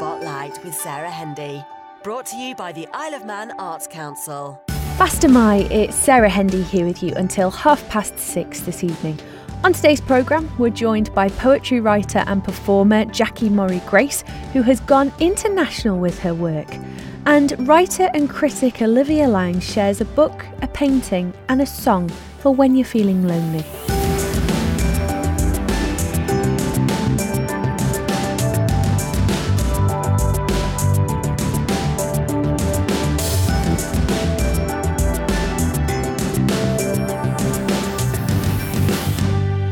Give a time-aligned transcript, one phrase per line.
[0.00, 1.62] Spotlight with Sarah Hendy.
[2.02, 4.58] Brought to you by the Isle of Man Arts Council.
[4.96, 9.20] Fastyr mie, it's Sarah Hendy here with you until half past six this evening.
[9.62, 14.24] On today's programme, we're joined by poetry writer and performer Jackie Morrie Grace,
[14.54, 16.74] who has gone international with her work.
[17.26, 22.54] And writer and critic Olivia Laing shares a book, a painting, and a song for
[22.54, 23.66] when you're feeling lonely.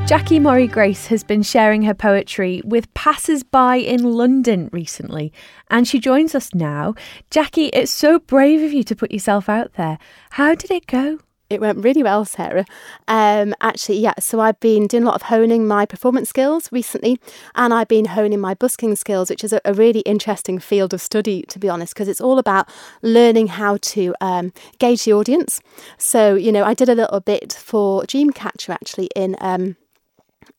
[0.08, 5.34] Jackie Morrie Grace has been sharing her poetry with passers by in London recently,
[5.70, 6.94] and she joins us now.
[7.30, 9.98] Jackie, it's so brave of you to put yourself out there.
[10.30, 11.18] How did it go?
[11.50, 12.64] It went really well, Sarah.
[13.06, 14.14] Um, actually, yeah.
[14.18, 17.20] So I've been doing a lot of honing my performance skills recently,
[17.54, 21.02] and I've been honing my busking skills, which is a, a really interesting field of
[21.02, 22.66] study, to be honest, because it's all about
[23.02, 25.60] learning how to um, gauge the audience.
[25.98, 29.36] So, you know, I did a little bit for Dreamcatcher actually in.
[29.42, 29.76] Um,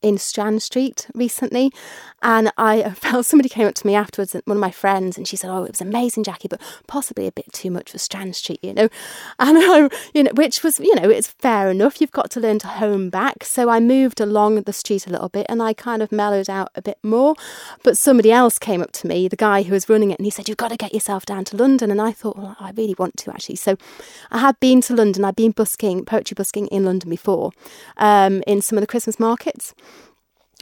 [0.01, 1.71] in Strand Street recently,
[2.21, 5.35] and I felt somebody came up to me afterwards, one of my friends, and she
[5.35, 8.59] said, "Oh, it was amazing, Jackie, but possibly a bit too much for Strand Street,
[8.63, 8.89] you know."
[9.39, 12.01] And I, you know, which was, you know, it's fair enough.
[12.01, 13.43] You've got to learn to home back.
[13.43, 16.69] So I moved along the street a little bit, and I kind of mellowed out
[16.75, 17.35] a bit more.
[17.83, 20.29] But somebody else came up to me, the guy who was running it, and he
[20.29, 22.95] said, "You've got to get yourself down to London." And I thought, well, I really
[22.97, 23.55] want to actually.
[23.55, 23.77] So
[24.31, 25.25] I had been to London.
[25.25, 27.51] I'd been busking poetry busking in London before,
[27.97, 29.73] um, in some of the Christmas markets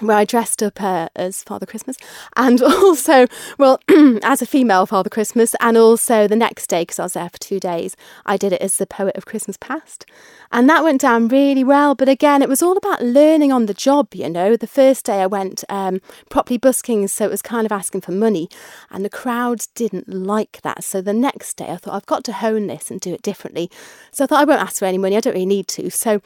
[0.01, 1.97] where I dressed up uh, as Father Christmas,
[2.35, 3.79] and also, well,
[4.23, 7.39] as a female Father Christmas, and also the next day, because I was there for
[7.39, 7.95] two days,
[8.25, 10.05] I did it as the poet of Christmas past.
[10.51, 11.93] And that went down really well.
[11.93, 14.55] But again, it was all about learning on the job, you know.
[14.55, 18.11] The first day I went um, properly busking, so it was kind of asking for
[18.11, 18.49] money,
[18.91, 20.83] and the crowds didn't like that.
[20.83, 23.71] So the next day I thought, I've got to hone this and do it differently.
[24.11, 25.89] So I thought, I won't ask for any money, I don't really need to.
[25.89, 26.21] So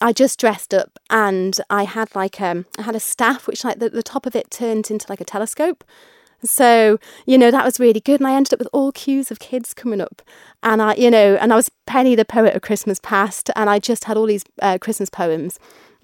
[0.00, 3.78] I just dressed up and I had like um I had a staff which like
[3.78, 5.84] the, the top of it turned into like a telescope.
[6.42, 8.20] So, you know, that was really good.
[8.20, 10.22] And I ended up with all queues of kids coming up.
[10.62, 13.50] And I, you know, and I was Penny the poet of Christmas past.
[13.54, 15.58] And I just had all these uh, Christmas poems.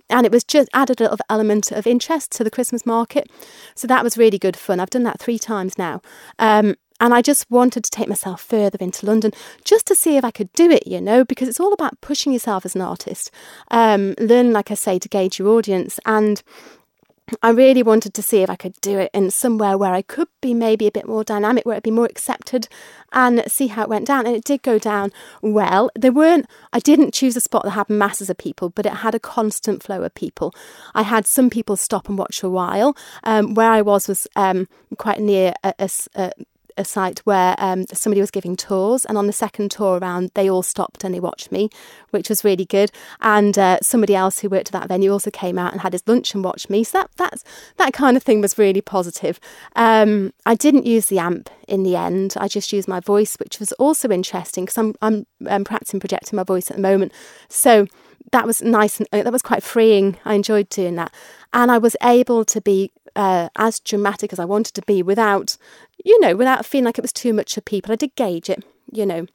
[0.09, 3.31] And it was just added a little element of interest to the Christmas market.
[3.75, 4.79] So that was really good fun.
[4.79, 6.01] I've done that three times now.
[6.39, 9.33] Um, and I just wanted to take myself further into London
[9.65, 12.33] just to see if I could do it, you know, because it's all about pushing
[12.33, 13.31] yourself as an artist,
[13.71, 16.01] um, learning, like I say, to gauge your audience.
[16.07, 16.43] And
[17.43, 20.29] I really wanted to see if I could do it in somewhere where I could
[20.41, 22.69] be maybe a bit more dynamic, where it'd be more accepted,
[23.13, 24.27] and see how it went down.
[24.27, 25.13] And it did go down
[25.43, 25.91] well.
[25.97, 29.15] There weren't, I didn't choose a spot that had masses of people, but it had
[29.15, 30.55] a constant flow of people.
[30.95, 32.97] I had some people stop and watch for a while.
[33.25, 36.31] Um, where I was was um, quite near a, a, a
[36.77, 40.49] a site where um, somebody was giving tours, and on the second tour around, they
[40.51, 41.71] all stopped and they watched me,
[42.11, 42.91] which was really good.
[43.21, 46.03] And uh, somebody else who worked at that venue also came out and had his
[46.07, 46.85] lunch and watched me.
[46.85, 47.45] So that that's
[47.77, 49.41] that kind of thing was really positive.
[49.75, 52.35] Um, I didn't use the amp in the end.
[52.37, 56.37] I just used my voice, which was also interesting because I'm, I'm I'm practicing projecting
[56.37, 57.13] my voice at the moment.
[57.49, 57.87] So
[58.33, 60.19] that was nice and uh, that was quite freeing.
[60.25, 61.13] I enjoyed doing that,
[61.53, 65.57] and I was able to be uh, as dramatic as I wanted to be without,
[66.05, 67.93] you know, without feeling like it was too much for people.
[67.93, 69.27] I did gauge it, you know,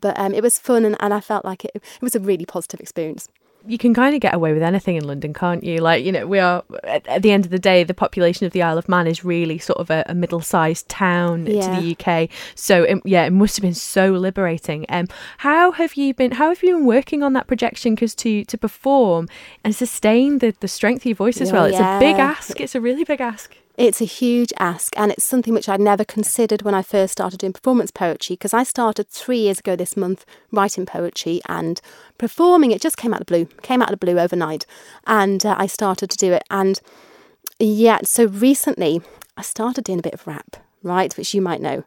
[0.00, 2.44] but um, it was fun and, and I felt like it, it was a really
[2.44, 3.28] positive experience
[3.66, 5.78] you can kind of get away with anything in London, can't you?
[5.78, 8.52] Like, you know, we are at, at the end of the day, the population of
[8.52, 11.60] the Isle of Man is really sort of a, a middle-sized town yeah.
[11.60, 12.28] to the UK.
[12.54, 14.86] So, it, yeah, it must have been so liberating.
[14.88, 16.32] Um, how have you been?
[16.32, 17.94] How have you been working on that projection?
[17.94, 19.28] Because to to perform
[19.64, 21.96] and sustain the the strength of your voice as well, it's yeah.
[21.96, 22.60] a big ask.
[22.60, 23.56] It's a really big ask.
[23.80, 27.38] It's a huge ask, and it's something which I'd never considered when I first started
[27.38, 31.80] doing performance poetry because I started three years ago this month writing poetry and
[32.18, 32.72] performing.
[32.72, 34.66] It just came out of the blue, came out of the blue overnight,
[35.06, 36.42] and uh, I started to do it.
[36.50, 36.78] And
[37.58, 39.00] yeah, so recently
[39.38, 41.84] I started doing a bit of rap right, which you might know.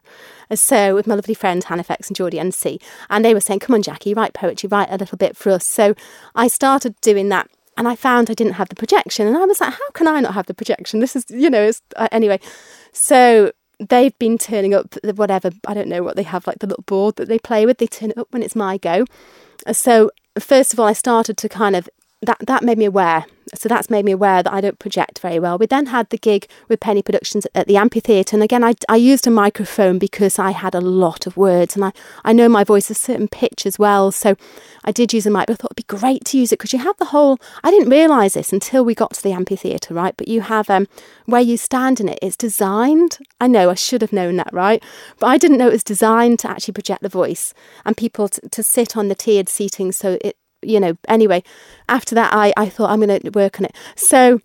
[0.52, 3.74] So with my lovely friend Hannah Fex and Geordie NC, and they were saying, "Come
[3.74, 5.94] on, Jackie, write poetry, write a little bit for us." So
[6.34, 9.26] I started doing that, and I found I didn't have the projection.
[9.26, 11.00] And I was like, how can I not have the projection?
[11.00, 12.40] This is, you know, it's, uh, anyway.
[12.92, 16.84] So they've been turning up whatever, I don't know what they have, like the little
[16.84, 17.78] board that they play with.
[17.78, 19.04] They turn it up when it's my go.
[19.72, 21.88] So, first of all, I started to kind of,
[22.22, 25.38] that, that made me aware so that's made me aware that I don't project very
[25.38, 25.58] well.
[25.58, 28.36] We then had the gig with Penny Productions at the amphitheatre.
[28.36, 31.84] And again, I, I used a microphone because I had a lot of words and
[31.84, 31.92] I,
[32.24, 34.10] I know my voice a certain pitch as well.
[34.12, 34.36] So
[34.84, 36.72] I did use a mic, but I thought it'd be great to use it because
[36.72, 40.16] you have the whole, I didn't realise this until we got to the amphitheatre, right?
[40.16, 40.88] But you have um,
[41.26, 43.18] where you stand in it, it's designed.
[43.40, 44.82] I know I should have known that, right?
[45.18, 47.54] But I didn't know it was designed to actually project the voice
[47.84, 50.36] and people t- to sit on the tiered seating so it
[50.66, 51.42] you know, anyway,
[51.88, 53.76] after that, I, I thought I'm going to work on it.
[53.96, 54.40] So,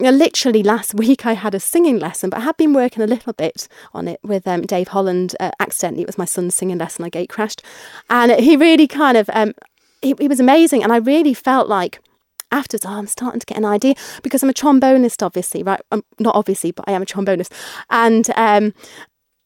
[0.00, 3.32] literally last week, I had a singing lesson, but I had been working a little
[3.32, 5.36] bit on it with um, Dave Holland.
[5.38, 7.04] Uh, accidentally, it was my son's singing lesson.
[7.04, 7.62] I gate crashed.
[8.10, 9.54] And he really kind of, um,
[10.02, 10.82] he, he was amazing.
[10.82, 12.00] And I really felt like,
[12.50, 15.80] afterwards, oh, I'm starting to get an idea because I'm a trombonist, obviously, right?
[15.90, 17.52] I'm um, not obviously, but I am a trombonist.
[17.90, 18.74] And um,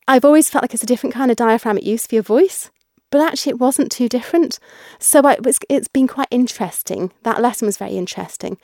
[0.07, 2.71] I've always felt like it's a different kind of diaphragmatic use for your voice
[3.11, 4.59] but actually it wasn't too different.
[4.99, 7.13] So I, it's, it's been quite interesting.
[7.23, 8.59] That lesson was very interesting.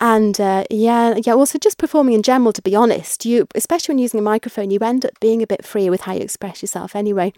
[0.00, 1.32] And uh, yeah, yeah.
[1.32, 2.52] Also, just performing in general.
[2.52, 5.64] To be honest, you, especially when using a microphone, you end up being a bit
[5.64, 6.94] freer with how you express yourself.
[6.94, 7.32] Anyway,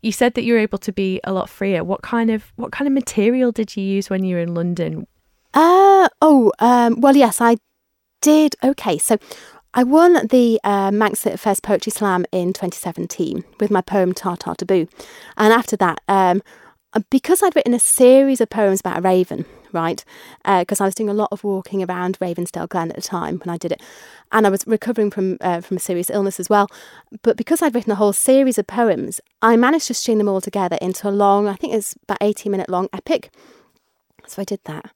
[0.00, 1.84] you said that you were able to be a lot freer.
[1.84, 5.06] What kind of what kind of material did you use when you were in London?
[5.52, 6.52] Uh oh.
[6.58, 7.58] Um, well, yes, I
[8.22, 8.56] did.
[8.64, 9.18] Okay, so
[9.72, 14.88] I won the uh, Manx First Poetry Slam in 2017 with my poem Tartar Taboo.
[15.36, 16.42] And after that, um,
[17.08, 20.04] because I'd written a series of poems about a raven, right?
[20.44, 23.38] Because uh, I was doing a lot of walking around Ravensdale Glen at the time
[23.38, 23.80] when I did it,
[24.32, 26.66] and I was recovering from uh, from a serious illness as well.
[27.22, 30.40] But because I'd written a whole series of poems, I managed to string them all
[30.40, 33.30] together into a long, I think it's about 18 minute long epic.
[34.26, 34.90] So I did that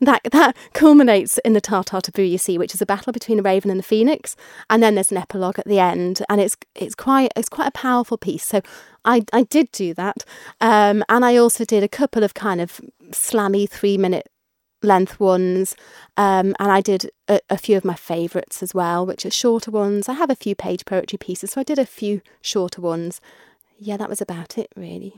[0.00, 3.42] that that culminates in the Tartar Taboo, you see, which is a battle between the
[3.42, 4.36] Raven and the Phoenix,
[4.70, 7.72] and then there's an epilogue at the end, and it's it's quite it's quite a
[7.72, 8.46] powerful piece.
[8.46, 8.62] So
[9.04, 10.24] I I did do that,
[10.60, 12.80] um, and I also did a couple of kind of
[13.10, 14.28] slammy three minute
[14.82, 15.74] length ones,
[16.16, 19.70] um, and I did a, a few of my favourites as well, which are shorter
[19.70, 20.08] ones.
[20.08, 23.20] I have a few page poetry pieces, so I did a few shorter ones.
[23.78, 25.14] Yeah, that was about it, really.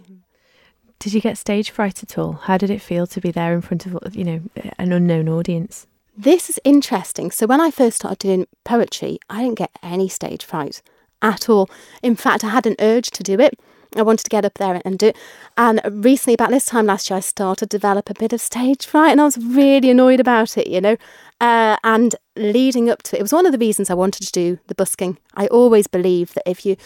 [1.01, 2.33] Did you get stage fright at all?
[2.33, 4.43] How did it feel to be there in front of, you know,
[4.79, 5.87] an unknown audience?
[6.17, 7.31] This is interesting.
[7.31, 10.83] So when I first started doing poetry, I didn't get any stage fright
[11.23, 11.71] at all.
[12.03, 13.59] In fact, I had an urge to do it.
[13.97, 15.17] I wanted to get up there and do it.
[15.57, 18.87] And recently, about this time last year, I started to develop a bit of stage
[18.87, 20.97] fright, and I was really annoyed about it, you know.
[21.41, 24.33] Uh, and leading up to it, it was one of the reasons I wanted to
[24.33, 25.17] do the busking.
[25.35, 26.77] I always believe that if you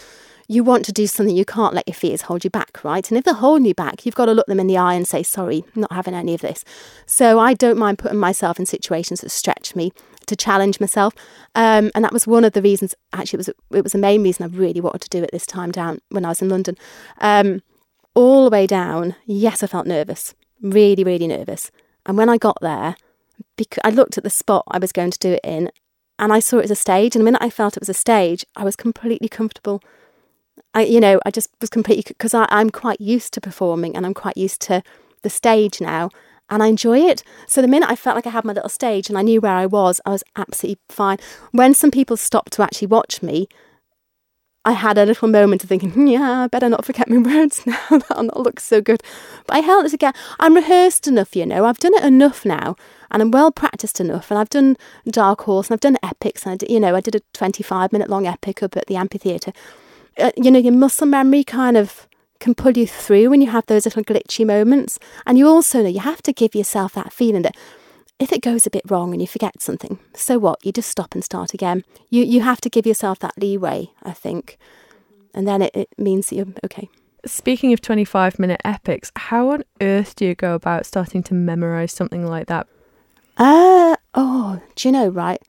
[0.47, 3.09] you want to do something, you can't let your fears hold you back, right?
[3.09, 5.07] And if they're holding you back, you've got to look them in the eye and
[5.07, 6.63] say, sorry, not having any of this.
[7.05, 9.91] So I don't mind putting myself in situations that stretch me
[10.27, 11.13] to challenge myself.
[11.55, 14.23] Um, and that was one of the reasons, actually, it was, it was the main
[14.23, 16.75] reason I really wanted to do it this time down when I was in London.
[17.19, 17.61] Um,
[18.13, 21.71] all the way down, yes, I felt nervous, really, really nervous.
[22.05, 22.95] And when I got there,
[23.57, 25.71] because I looked at the spot I was going to do it in
[26.17, 27.15] and I saw it as a stage.
[27.15, 29.81] And the minute I felt it was a stage, I was completely comfortable
[30.73, 34.13] I, you know, I just was completely because I'm quite used to performing and I'm
[34.13, 34.83] quite used to
[35.21, 36.09] the stage now
[36.49, 37.23] and I enjoy it.
[37.47, 39.53] So the minute I felt like I had my little stage and I knew where
[39.53, 41.17] I was, I was absolutely fine.
[41.51, 43.47] When some people stopped to actually watch me,
[44.67, 47.79] I had a little moment of thinking, yeah, I better not forget my words now.
[47.89, 49.01] That'll not look so good.
[49.47, 50.13] But I held it again.
[50.39, 51.65] I'm rehearsed enough, you know.
[51.65, 52.75] I've done it enough now,
[53.11, 54.31] and I'm well practiced enough.
[54.31, 54.75] And I've done
[55.07, 57.93] Dark Horse, and I've done epics, and I did, you know, I did a 25
[57.93, 59.53] minute long epic up at the amphitheatre
[60.17, 62.07] uh, you know, your muscle memory kind of
[62.39, 64.99] can pull you through when you have those little glitchy moments.
[65.25, 67.55] And you also know you have to give yourself that feeling that
[68.19, 70.65] if it goes a bit wrong and you forget something, so what?
[70.65, 71.83] You just stop and start again.
[72.09, 74.57] You you have to give yourself that leeway, I think.
[75.33, 76.89] And then it, it means that you're okay.
[77.25, 81.91] Speaking of 25 minute epics, how on earth do you go about starting to memorize
[81.91, 82.67] something like that?
[83.37, 85.41] Uh, oh, do you know, right?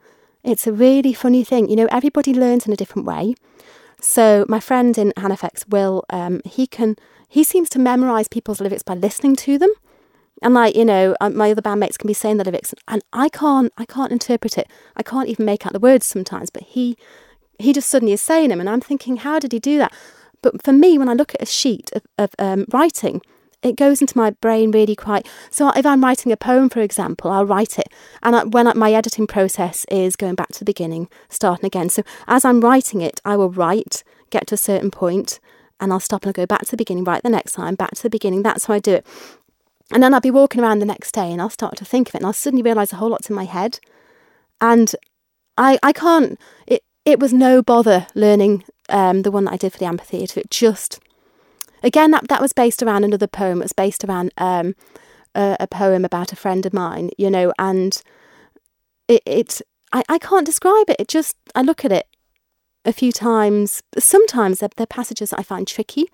[0.42, 1.68] It's a really funny thing.
[1.68, 3.34] You know, everybody learns in a different way.
[4.00, 6.96] So my friend in Halifax, Will, um, he can
[7.28, 9.70] he seems to memorize people's lyrics by listening to them.
[10.42, 13.28] And like you know, um, my other bandmates can be saying the lyrics, and I
[13.28, 14.68] can't, I can't interpret it.
[14.96, 16.50] I can't even make out the words sometimes.
[16.50, 16.96] But he,
[17.58, 19.92] he just suddenly is saying them, and I'm thinking, how did he do that?
[20.42, 23.22] But for me, when I look at a sheet of, of um, writing,
[23.62, 25.26] it goes into my brain really quite.
[25.50, 27.88] So if I'm writing a poem, for example, I'll write it,
[28.22, 31.88] and I, when I, my editing process is going back to the beginning, starting again.
[31.88, 35.40] So as I'm writing it, I will write, get to a certain point,
[35.80, 37.92] and I'll stop and I'll go back to the beginning, write the next line, back
[37.92, 38.42] to the beginning.
[38.42, 39.06] That's how I do it.
[39.92, 42.14] And then I'll be walking around the next day, and I'll start to think of
[42.14, 43.78] it, and I'll suddenly realise a whole lot's in my head,
[44.60, 44.94] and
[45.56, 46.38] I I can't.
[46.66, 50.40] It it was no bother learning um, the one that I did for the amphitheatre.
[50.40, 50.98] It just
[51.86, 53.60] Again, that, that was based around another poem.
[53.60, 54.74] It was based around um,
[55.36, 58.02] a, a, poem about a friend of mine, you know, and
[59.06, 59.62] it, it
[59.92, 60.96] I, I can't describe it.
[60.98, 62.08] It just I look at it
[62.84, 63.84] a few times.
[63.96, 66.06] Sometimes they're, they're passages I find tricky,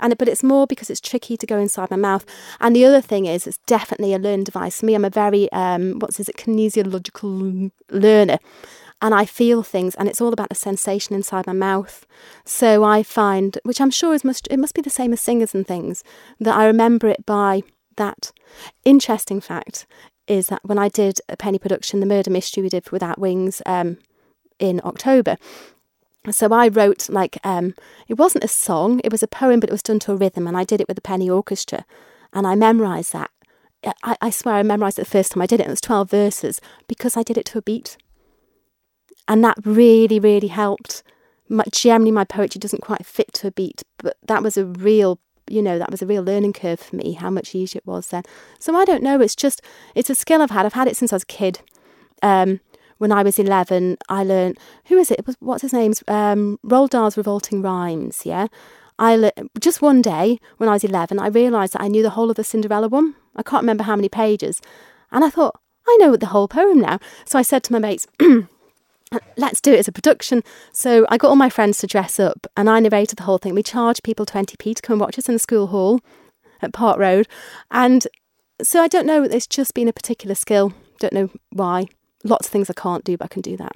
[0.00, 2.26] and but it's more because it's tricky to go inside my mouth.
[2.58, 4.96] And the other thing is, it's definitely a learning device for me.
[4.96, 8.38] I'm a very um, what's is it kinesiological learner,
[9.02, 12.06] and I feel things, and it's all about the sensation inside my mouth.
[12.44, 15.54] So I find, which I'm sure is must it must be the same as singers
[15.54, 16.04] and things,
[16.38, 17.62] that I remember it by
[17.96, 18.32] that.
[18.84, 19.86] Interesting fact
[20.26, 23.62] is that when I did a penny production, the murder mystery we did Without Wings
[23.66, 23.98] um,
[24.58, 25.36] in October,
[26.30, 27.74] so I wrote like um,
[28.06, 30.46] it wasn't a song, it was a poem, but it was done to a rhythm,
[30.46, 31.84] and I did it with the penny orchestra,
[32.32, 33.30] and I memorised that.
[34.02, 35.62] I, I swear I memorised it the first time I did it.
[35.62, 37.96] and It was twelve verses because I did it to a beat,
[39.28, 41.02] and that really, really helped.
[41.48, 45.18] My, generally, my poetry doesn't quite fit to a beat, but that was a real,
[45.48, 47.12] you know, that was a real learning curve for me.
[47.12, 48.22] How much easier it was then.
[48.58, 49.20] So I don't know.
[49.20, 49.62] It's just
[49.94, 50.66] it's a skill I've had.
[50.66, 51.60] I've had it since I was a kid.
[52.22, 52.60] Um,
[53.00, 55.20] when I was 11, I learned, who is it?
[55.20, 55.94] it was, what's his name?
[56.06, 58.48] Um, Roald Dahl's Revolting Rhymes, yeah?
[58.98, 62.10] I le- just one day when I was 11, I realised that I knew the
[62.10, 63.14] whole of the Cinderella one.
[63.34, 64.60] I can't remember how many pages.
[65.10, 65.58] And I thought,
[65.88, 67.00] I know the whole poem now.
[67.24, 68.06] So I said to my mates,
[69.36, 70.42] let's do it as a production.
[70.72, 73.54] So I got all my friends to dress up and I narrated the whole thing.
[73.54, 76.00] We charged people 20p to come and watch us in the school hall
[76.62, 77.26] at Park Road.
[77.70, 78.06] And
[78.62, 80.72] so I don't know, it's just been a particular skill.
[80.98, 81.86] Don't know why
[82.24, 83.72] lots of things I can't do, but I can do that.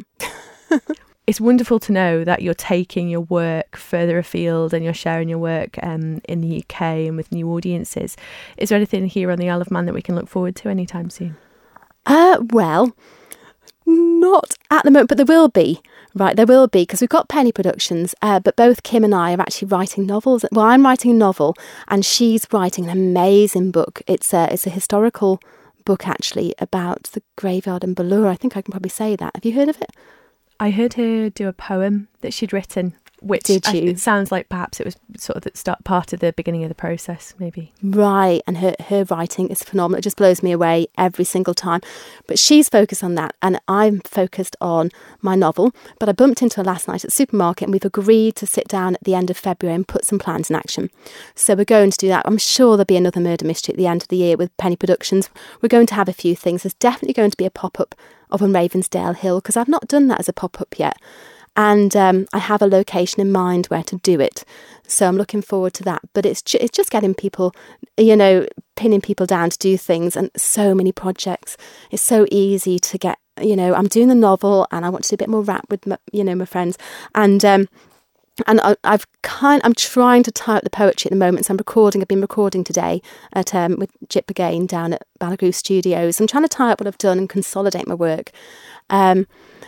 [1.27, 5.39] it's wonderful to know that you're taking your work further afield and you're sharing your
[5.39, 8.17] work um, in the UK and with new audiences.
[8.57, 10.69] Is there anything here on the Isle of Man that we can look forward to
[10.69, 11.37] anytime soon?
[12.07, 12.95] Uh, well,
[13.87, 15.81] not at the moment, but there will be.
[16.17, 19.35] Right, there will be because we've got Penny Productions, uh, but both Kim and I
[19.35, 20.45] are actually writing novels.
[20.53, 21.57] Well, I'm writing a novel,
[21.89, 24.01] and she's writing an amazing book.
[24.07, 25.41] It's a it's a historical
[25.85, 28.29] book actually about the graveyard in Ballure.
[28.29, 29.33] I think I can probably say that.
[29.35, 29.91] Have you heard of it?
[30.61, 33.91] I heard her do a poem that she'd written which Did you?
[33.91, 36.69] it sounds like perhaps it was sort of the start part of the beginning of
[36.69, 37.73] the process, maybe.
[37.83, 39.99] Right, and her her writing is phenomenal.
[39.99, 41.81] It just blows me away every single time.
[42.27, 44.91] But she's focused on that, and I'm focused on
[45.23, 45.73] my novel.
[45.99, 48.69] But I bumped into her last night at the supermarket, and we've agreed to sit
[48.69, 50.91] down at the end of February and put some plans in action.
[51.35, 52.27] So we're going to do that.
[52.27, 54.77] I'm sure there'll be another murder mystery at the end of the year with Penny
[54.77, 55.31] Productions.
[55.63, 56.63] We're going to have a few things.
[56.63, 57.95] There's definitely going to be a pop up
[58.31, 60.99] of on Ravensdale Hill because I've not done that as a pop up yet
[61.57, 64.45] and um, I have a location in mind where to do it.
[64.87, 66.03] So I'm looking forward to that.
[66.13, 67.55] But it's ju- it's just getting people,
[67.97, 68.47] you know,
[68.77, 71.57] pinning people down to do things, and so many projects.
[71.91, 73.19] It's so easy to get.
[73.41, 75.67] You know, I'm doing the novel, and I want to do a bit more rap
[75.69, 76.79] with my, you know my friends,
[77.15, 77.69] and um,
[78.47, 81.47] and I, have kind I'm trying to tie up the poetry at the moment.
[81.47, 82.03] So I'm recording.
[82.03, 83.01] I've been recording today
[83.33, 86.21] at um, with Jip again down at Ballagoo Studios.
[86.21, 88.31] I'm trying to tie up what I've done and consolidate my work.
[88.91, 89.27] Um,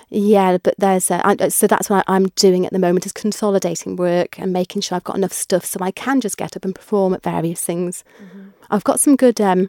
[0.09, 3.97] yeah, but there's a, I, so that's what I'm doing at the moment is consolidating
[3.97, 6.75] work and making sure I've got enough stuff so I can just get up and
[6.75, 8.05] perform at various things.
[8.23, 8.49] Mm-hmm.
[8.71, 9.69] I've got some good, um,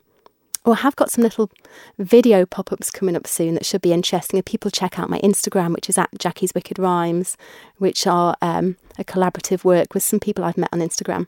[0.68, 1.50] or have got some little
[1.98, 4.38] video pop ups coming up soon that should be interesting.
[4.38, 7.38] If people check out my Instagram, which is at Jackie's Wicked Rhymes,
[7.78, 11.28] which are um, a collaborative work with some people I've met on Instagram.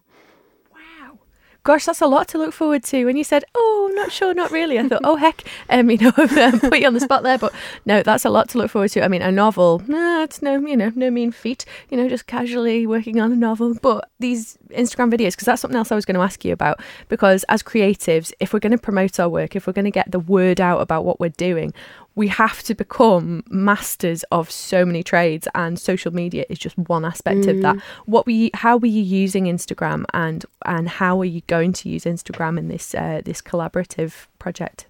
[1.63, 3.05] Gosh, that's a lot to look forward to.
[3.05, 6.13] When you said, "Oh, not sure, not really," I thought, "Oh heck," um, you know,
[6.17, 7.37] um, put you on the spot there.
[7.37, 7.53] But
[7.85, 9.03] no, that's a lot to look forward to.
[9.03, 11.65] I mean, a novel, nah, it's no, you know, no mean feat.
[11.89, 13.75] You know, just casually working on a novel.
[13.81, 16.79] But these Instagram videos, because that's something else I was going to ask you about.
[17.09, 20.11] Because as creatives, if we're going to promote our work, if we're going to get
[20.11, 21.73] the word out about what we're doing,
[22.19, 27.05] we have to become masters of so many trades and social media is just one
[27.05, 27.49] aspect mm.
[27.49, 27.81] of that mm.
[28.07, 31.87] what were you how were you using instagram and and how are you going to
[31.87, 34.85] use instagram in this uh, this collaborative project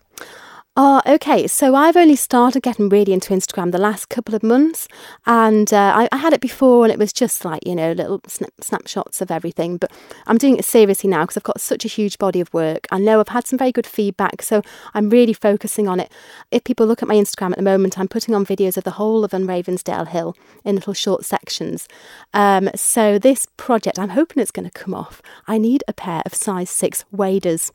[1.06, 1.48] Okay.
[1.48, 4.88] So I've only started getting really into Instagram the last couple of months,
[5.26, 8.22] and uh, I, I, had it before, and it was just like you know little
[8.28, 9.78] snap, snapshots of everything.
[9.78, 9.92] But
[10.28, 12.88] I'm doing it seriously now because I've got such a huge body of work.
[12.92, 14.62] I know I've had some very good feedback, so
[14.94, 16.12] I'm really focusing on it.
[16.52, 18.92] If people look at my Instagram at the moment, I'm putting on videos of the
[18.92, 21.88] whole of Ravensdale Hill in little short sections.
[22.34, 25.22] Um, so this project, I'm hoping it's going to come off.
[25.48, 27.72] I need a pair of size six waders.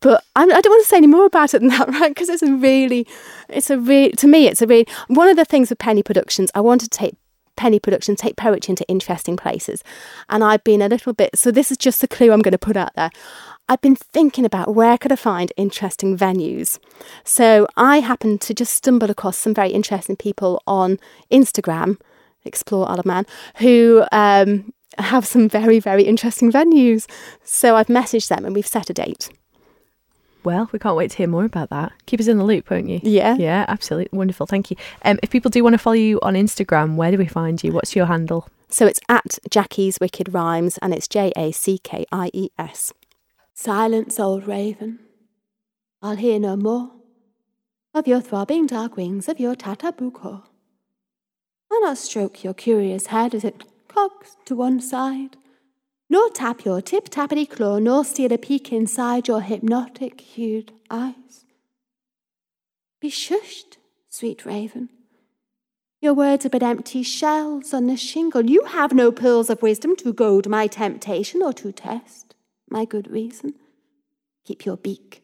[0.00, 2.10] But I, I don't want to say any more about it than that, right?
[2.10, 3.06] Because it's a really,
[3.48, 6.50] it's a really, to me, it's a really, one of the things with Penny Productions,
[6.54, 7.16] I want to take
[7.56, 9.82] Penny Productions, take poetry into interesting places.
[10.28, 12.58] And I've been a little bit, so this is just a clue I'm going to
[12.58, 13.10] put out there.
[13.68, 16.78] I've been thinking about where could I find interesting venues.
[17.24, 20.98] So I happened to just stumble across some very interesting people on
[21.30, 22.00] Instagram,
[22.46, 27.06] Explore Isle Man, who um, have some very, very interesting venues.
[27.44, 29.28] So I've messaged them and we've set a date.
[30.44, 31.92] Well, we can't wait to hear more about that.
[32.06, 33.00] Keep us in the loop, won't you?
[33.02, 33.36] Yeah.
[33.36, 34.16] Yeah, absolutely.
[34.16, 34.46] Wonderful.
[34.46, 34.76] Thank you.
[35.04, 37.72] Um, if people do want to follow you on Instagram, where do we find you?
[37.72, 38.48] What's your handle?
[38.70, 42.92] So it's at Jackie's Wicked Rhymes and it's J A C K I E S.
[43.54, 45.00] Silence, old raven.
[46.02, 46.92] I'll hear no more
[47.94, 50.42] of your throbbing dark wings of your tatabuko.
[51.72, 55.36] I'll not stroke your curious head as it cocks to one side,
[56.10, 61.44] nor tap your tip tappity claw, nor steal a peek inside your hypnotic hued eyes.
[63.00, 63.76] Be shushed,
[64.08, 64.88] sweet raven.
[66.00, 68.46] Your words are but empty shells on the shingle.
[68.46, 72.34] You have no pearls of wisdom to goad my temptation or to test
[72.70, 73.54] my good reason.
[74.44, 75.22] Keep your beak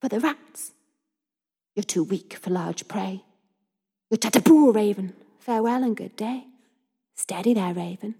[0.00, 0.72] for the rats.
[1.74, 3.24] You're too weak for large prey.
[4.10, 5.14] You're tataboo, raven.
[5.38, 6.44] Farewell and good day.
[7.14, 8.16] Steady there, raven.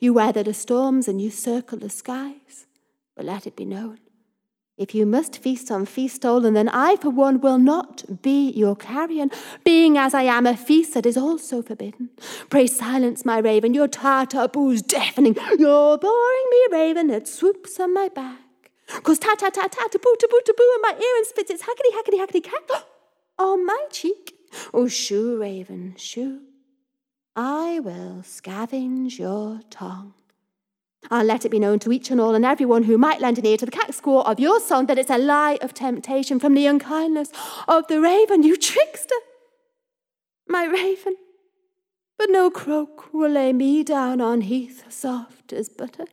[0.00, 2.66] You weather the storms and you circle the skies.
[3.16, 3.98] But let it be known
[4.80, 8.74] if you must feast on feast stolen, then I, for one, will not be your
[8.74, 9.30] carrion,
[9.62, 12.08] being as I am a feast that is also forbidden.
[12.48, 15.36] Pray silence my raven, your tartar boo's deafening.
[15.58, 18.70] You're boring me, raven, that swoops on my back.
[19.02, 21.26] Cause ta ta ta ta ta boo ta boo taboo taboo in my ear and
[21.26, 22.86] spits its hackety hackety hackety cat
[23.38, 24.34] on my cheek.
[24.72, 26.40] Oh, shoo, raven, shoo.
[27.36, 30.14] I will scavenge your tongue.
[31.10, 33.46] I'll let it be known to each and all and everyone who might lend an
[33.46, 36.54] ear to the cat squaw of your song that it's a lie of temptation from
[36.54, 37.30] the unkindness
[37.66, 39.14] of the raven, you trickster.
[40.46, 41.16] My raven.
[42.18, 46.04] But no croak will lay me down on heath soft as butter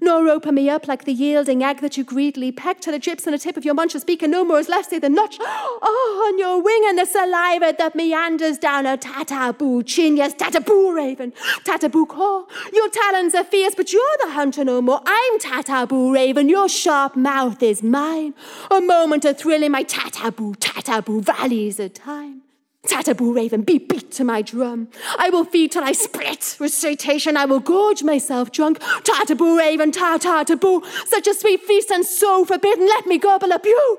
[0.00, 3.26] nor open me up like the yielding egg that you greedily peck to the drips
[3.26, 5.36] on the tip of your muncher's beak, and no more is left say the notch
[5.40, 10.16] oh, on your wing and the saliva that meanders down a tataboo chin.
[10.16, 11.32] Yes, tataboo raven,
[11.64, 12.44] tataboo caw.
[12.72, 15.00] Your talons are fierce, but you're the hunter no more.
[15.04, 18.34] I'm tataboo raven, your sharp mouth is mine.
[18.70, 22.43] A moment of thrill in my tataboo, tataboo valleys of time.
[22.86, 24.88] Tataboo raven, be beat to my drum.
[25.18, 26.56] I will feed till I split.
[26.60, 28.78] Recitation, I will gorge myself drunk.
[28.80, 30.82] Tataboo raven, ta ta taboo.
[31.06, 32.86] Such a sweet feast and so forbidden.
[32.86, 33.98] Let me gobble up you.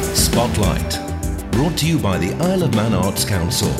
[0.00, 0.98] Spotlight,
[1.52, 3.70] brought to you by the Isle of Man Arts Council.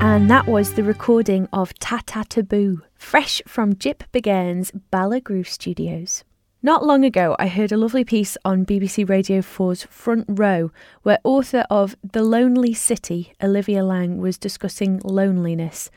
[0.00, 6.24] And that was the recording of Tata Taboo, fresh from Jip Begairs Ballagoo Studios.
[6.60, 10.72] Not long ago, I heard a lovely piece on BBC Radio 4's Front Row
[11.04, 15.88] where author of The Lonely City, Olivia Laing, was discussing loneliness.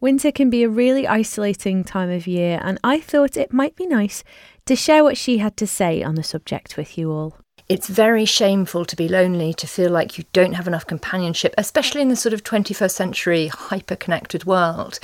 [0.00, 3.86] Winter can be a really isolating time of year, and I thought it might be
[3.86, 4.24] nice
[4.64, 7.36] to share what she had to say on the subject with you all.
[7.68, 12.00] It's very shameful to be lonely, to feel like you don't have enough companionship, especially
[12.00, 14.98] in the sort of 21st century hyper connected world.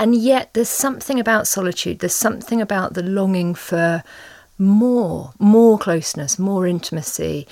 [0.00, 4.02] And yet, there's something about solitude, there's something about the longing for
[4.58, 7.46] more, more closeness, more intimacy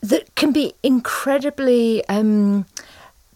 [0.00, 2.64] that can be incredibly um,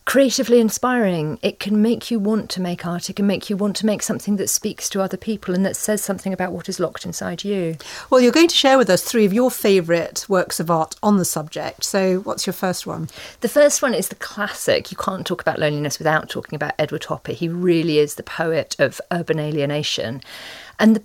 [0.07, 1.39] creatively inspiring.
[1.43, 3.09] It can make you want to make art.
[3.09, 5.77] It can make you want to make something that speaks to other people and that
[5.77, 7.77] says something about what is locked inside you.
[8.11, 11.17] Well, you're going to share with us three of your favourite works of art on
[11.17, 11.85] the subject.
[11.85, 13.09] So, what's your first one?
[13.41, 14.91] The first one is the classic.
[14.91, 17.33] You can't talk about loneliness without talking about Edward Hopper.
[17.33, 20.21] He really is the poet of urban alienation.
[20.79, 21.03] And the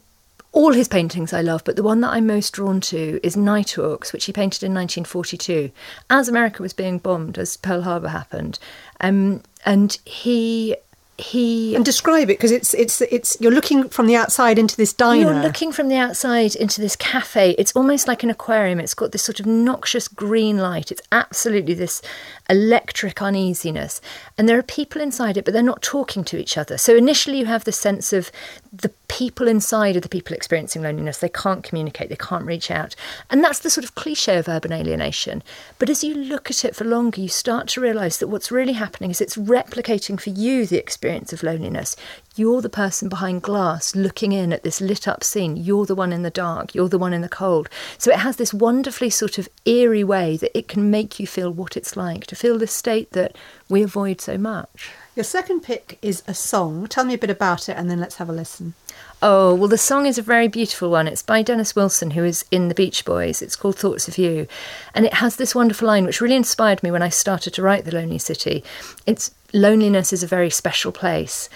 [0.51, 4.12] all his paintings I love, but the one that I'm most drawn to is Nighthawks,
[4.12, 5.71] which he painted in 1942,
[6.09, 8.57] as America was being bombed, as Pearl Harbor happened.
[8.99, 10.75] Um, and he
[11.19, 14.93] he and describe it because it's it's it's you're looking from the outside into this
[14.93, 15.33] diner.
[15.33, 17.51] You're looking from the outside into this cafe.
[17.57, 18.79] It's almost like an aquarium.
[18.79, 20.91] It's got this sort of noxious green light.
[20.91, 22.01] It's absolutely this
[22.49, 24.01] electric uneasiness,
[24.38, 26.77] and there are people inside it, but they're not talking to each other.
[26.77, 28.31] So initially, you have the sense of
[28.73, 31.17] the people inside are the people experiencing loneliness.
[31.17, 32.09] They can't communicate.
[32.09, 32.95] They can't reach out,
[33.29, 35.43] and that's the sort of cliche of urban alienation.
[35.77, 38.73] But as you look at it for longer, you start to realise that what's really
[38.73, 41.95] happening is it's replicating for you the experience of loneliness.
[42.39, 45.58] You're the person behind glass looking in at this lit up scene.
[45.58, 46.73] You're the one in the dark.
[46.73, 47.67] You're the one in the cold.
[47.97, 51.52] So it has this wonderfully sort of eerie way that it can make you feel
[51.52, 53.36] what it's like to feel the state that
[53.67, 54.89] we avoid so much.
[55.17, 56.88] Your second pick is a song.
[56.88, 58.73] Tell me a bit about it and then let's have a listen.
[59.21, 61.10] Oh, well, the song is a very beautiful one.
[61.10, 63.41] It's by Dennis Wilson, who is in the Beach Boys.
[63.41, 64.47] It's called Thoughts of You.
[64.95, 67.84] And it has this wonderful line, which really inspired me when I started to write
[67.84, 68.63] The Lonely City.
[69.06, 71.49] It's loneliness is a very special place.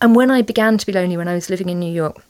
[0.00, 2.22] And when I began to be lonely when I was living in New York,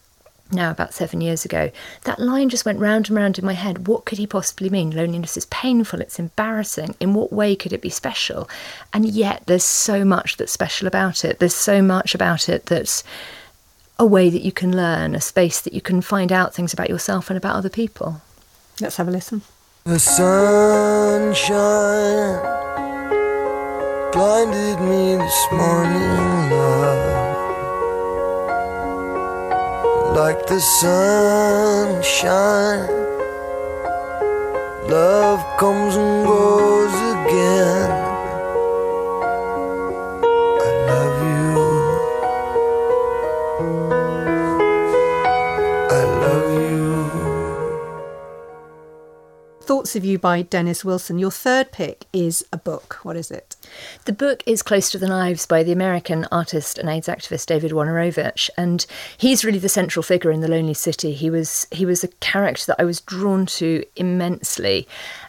[0.53, 1.71] now about seven years ago,
[2.05, 3.89] that line just went round and round in my head.
[3.89, 4.91] What could he possibly mean?
[4.91, 6.95] Loneliness is painful, it's embarrassing.
[7.01, 8.49] In what way could it be special?
[8.93, 11.41] And yet, there's so much that's special about it.
[11.41, 13.03] There's so much about it that's
[13.99, 16.91] a way that you can learn, a space that you can find out things about
[16.91, 18.21] yourself and about other people.
[18.81, 19.43] Let's have a listen.
[19.85, 21.33] The sunshine
[24.13, 27.26] blinded me this morning, love.
[30.17, 32.09] Like the sunshine,
[34.89, 38.07] love comes and goes again.
[49.61, 51.19] Thoughts of You by Dennis Wilson.
[51.19, 53.01] Your third pick is a book.
[53.03, 53.56] What is it?
[54.05, 57.73] The book is Close to the Knives by the American artist and AIDS activist David
[57.73, 58.87] Wojnarowicz, and
[59.19, 61.13] he's really the central figure in The Lonely City.
[61.13, 64.87] He was he was a character that I was drawn to immensely,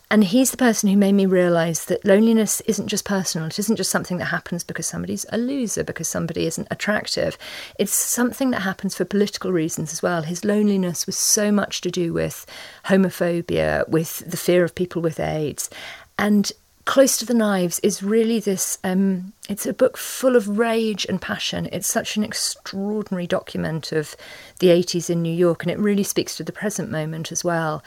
[0.09, 3.47] and he's the person who made me realize that loneliness isn't just personal.
[3.47, 7.37] It isn't just something that happens because somebody's a loser, because somebody isn't attractive.
[7.77, 10.21] It's something that happens for political reasons as well.
[10.21, 12.45] His loneliness was so much to do with
[12.85, 15.69] homophobia, with the fear of people with AIDS.
[16.17, 16.51] And
[16.87, 21.21] Close to the Knives is really this um, it's a book full of rage and
[21.21, 21.67] passion.
[21.73, 24.15] It's such an extraordinary document of
[24.59, 27.83] the 80s in New York, and it really speaks to the present moment as well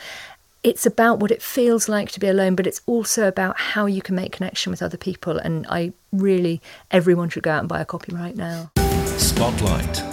[0.63, 4.03] it's about what it feels like to be alone, but it's also about how you
[4.03, 5.39] can make connection with other people.
[5.39, 6.61] And I really,
[6.91, 8.71] everyone should go out and buy a copy right now.
[9.07, 10.05] Spotlight,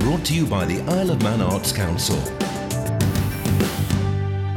[0.00, 2.18] brought to you by the Isle of Man Arts Council.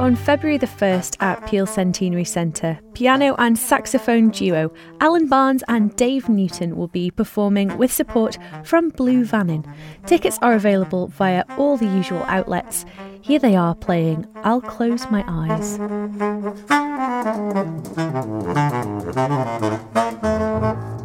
[0.00, 5.94] On February the 1st at Peel Centenary Centre, piano and saxophone duo Alan Barnes and
[5.96, 9.64] Dave Newton will be performing with support from Blue Vannin.
[10.06, 12.84] Tickets are available via all the usual outlets.
[13.20, 15.78] Here they are playing I'll Close My Eyes.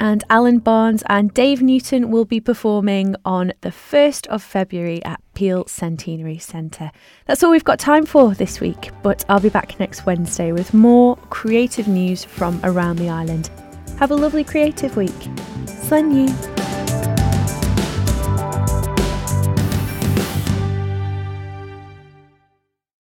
[0.00, 5.20] and Alan Barnes and Dave Newton will be performing on the 1st of February at
[5.34, 6.90] Peel Centenary Centre.
[7.26, 10.74] That's all we've got time for this week, but I'll be back next Wednesday with
[10.74, 13.50] more creative news from around the island.
[13.98, 15.28] Have a lovely creative week.
[15.66, 16.67] Slane lhiu.